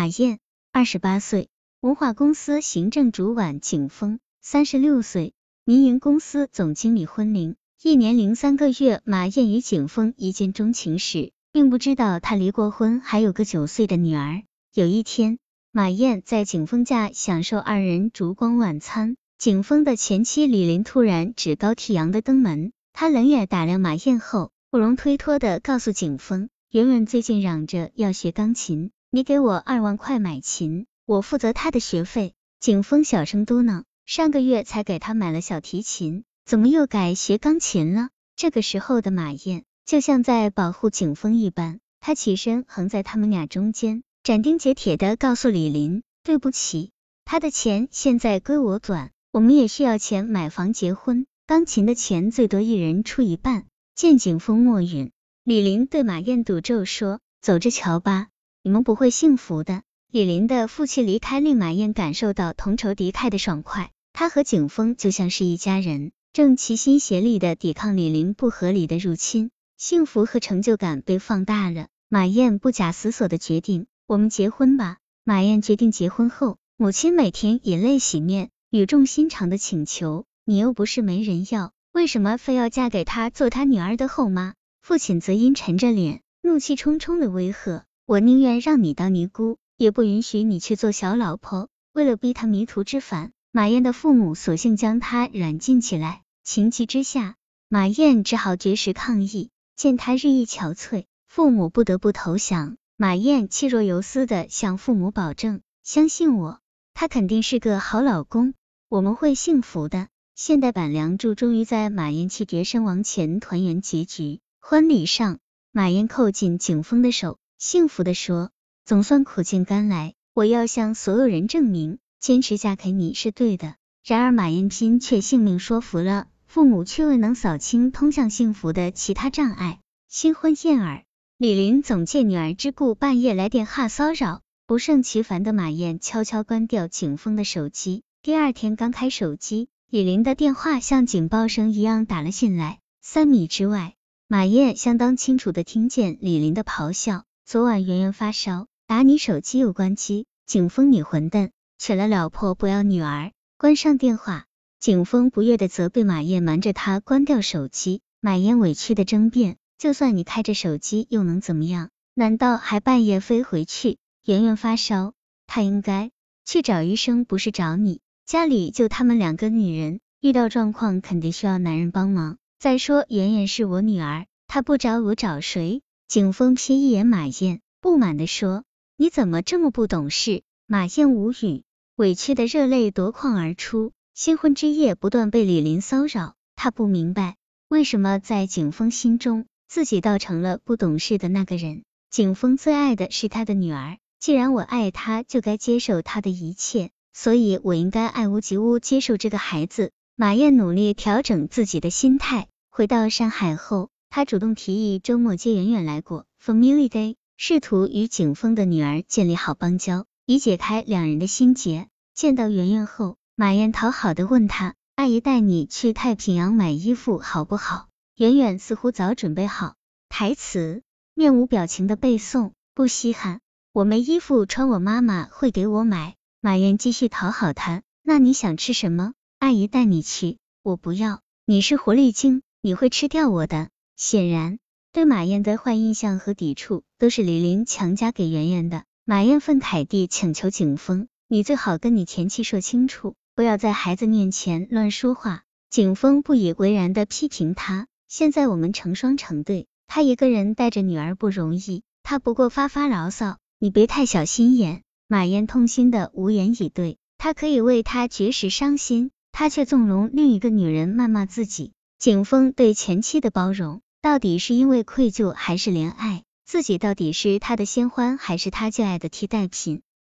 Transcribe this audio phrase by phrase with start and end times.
[0.00, 0.38] 马燕，
[0.72, 1.50] 二十八岁，
[1.82, 5.34] 文化公司行政主管景峰，三十六岁，
[5.66, 9.02] 民营公司总经理婚龄一年零三个月。
[9.04, 14.42] 马燕与景峰一见钟情时，并不知道他离过婚，还有个九岁的女儿。
[14.72, 15.38] 有一天，
[15.70, 26.48] 马燕在景峰家享受二人烛光晚餐，景峰的前妻李林突然趾高气扬的登门，他冷眼打量马燕后，不容推脱的告诉景峰。
[26.70, 32.34] 圆圆最近嚷着要学钢琴，你给我二万块买琴，我负责他的学费。
[32.60, 38.10] 景峰小声嘟囔，上个月才给他买了小提琴，怎么又改学钢琴了？
[38.36, 46.92] 这个时候的马燕就像在保护景峰一般，他起身横在他们俩中间，斩钉截铁的告诉李林，对不起，
[47.24, 53.66] 他的钱现在归我管，我们也需要钱买房结婚，钢琴的钱最多一人出一半。
[53.96, 55.10] 见景峰默允。
[55.42, 58.28] 李林对马燕赌咒说：“走着瞧吧，
[58.62, 71.86] 你们不会幸福的。”李林的负气离开令马燕感受到同仇敌忾的爽快，他和景峰就像是一家人，正齐心协力的抵抗李林不合理的入侵，幸福和成就感被放大了。
[72.08, 96.22] 马燕不假思索的决定：“我们结婚吧。”马燕决定结婚后，母亲每天以泪洗面，语重心长的请求：“你又不是没人要，为什么非要嫁给他做他女儿的后妈？”父亲则阴沉着脸，怒气冲冲的威吓：“我宁愿让你当尼姑，也不允许你去做小老婆。”为了逼他迷途知返，马燕的父母索性将他软禁起来。
[96.42, 97.36] 情急之下，
[97.68, 99.50] 马燕只好绝食抗议。
[99.76, 102.78] 见他日益憔悴，父母不得不投降。
[102.96, 106.58] 马燕气若游丝的向父母保证：“相信我，
[106.94, 108.54] 他肯定是个好老公，
[108.88, 114.40] 我们会幸福的。”现代版《梁祝》终于在马燕气绝身亡前团圆结局。
[114.58, 115.38] 婚礼上，
[115.70, 118.52] 马燕扣紧景峰的手，幸福的说
[118.86, 129.80] ：“总算苦尽甘来，我要向所有人证明，坚持嫁给你是对的。”然而，马燕拼却性命说服了父母，却未能扫清通向幸福的其他障碍。
[130.08, 131.04] 新婚燕尔，
[131.36, 138.04] 李林总借女儿之故，半夜来电话骚扰，不胜其烦的马燕悄悄关掉景峰的手机。
[138.22, 143.96] 第二天刚开手机，李林的电话像警报声一样打了进来，三米之外。
[144.28, 147.24] 马燕相当清楚的听见李林的咆哮。
[147.50, 150.26] 昨晚圆圆发烧，打你手机又关机。
[150.46, 153.32] 景峰，你混蛋，娶了老婆不要女儿。
[153.58, 154.44] 关上电话。
[154.78, 158.02] 景峰不悦的责备马燕瞒着他关掉手机。
[158.20, 161.90] 马燕委屈的争辩，就算你开着手机又能怎么样？
[162.14, 163.98] 难道还半夜飞回去？
[164.24, 165.14] 圆圆发烧，
[165.48, 166.12] 他应该
[166.44, 167.98] 去找医生，不是找你。
[168.26, 172.38] 家里就他们两个女人，遇到状况肯定需要男人帮忙。
[172.60, 175.82] 再说，圆圆是我女儿，她不找我找谁？
[176.10, 178.64] 景峰瞥一眼马燕，不满的说
[178.98, 181.62] ：“你怎么这么不懂事？”马燕无语，
[181.94, 183.92] 委屈的热泪夺眶而出。
[184.12, 187.36] 新婚之夜不断被李林骚扰，她不明白
[187.68, 191.84] 为什么在景峰心中，自己倒成了不懂事的那个人。
[192.10, 199.92] 景峰最爱的是他的女儿，既然我爱他，就该接受他的一切，所以我应该爱屋及乌接受这个孩子。
[200.16, 202.48] 马燕努力调整自己的心态。
[202.68, 211.86] 回到上海后，他主动提议周末接圆圆来过 Family Day，试图与景峰的女儿建立好邦交，以解开两人的心结。
[212.12, 217.86] 见到圆圆后，马燕讨好的问他：“阿姨带你去太平洋买衣服好不好？”
[218.18, 219.76] 圆圆似乎早准备好
[220.08, 220.82] 台词，
[221.14, 223.40] 面无表情的背诵：“不稀罕，
[223.72, 231.20] 我没衣服穿，我妈妈会给我买。”马燕继续讨好他：“那你想吃什么？”阿姨带你去，我不要。
[231.46, 233.70] 你是狐狸精，你会吃掉我的。
[234.02, 234.58] 显然，
[234.94, 238.84] 对马燕的坏印象和抵触都是李林强加给圆圆的。
[239.04, 259.10] 马燕愤慨地请求景峰：“你最好跟你前妻说清楚，不要在孩子面前乱说话。”景峰不以为然地批评他：“现在我们成双成对，他一个人带着女儿不容易，他不过发发牢骚，你别太小心眼。”马燕痛心的无言以对，他可以为他绝食伤心。
[259.30, 261.72] 他却纵容另一个女人谩骂自己。
[261.98, 266.22] 景峰对前妻的包容，到底是因为愧疚还是怜爱？
[266.46, 269.82] 自己到底是他的新欢还是他最爱的替代品？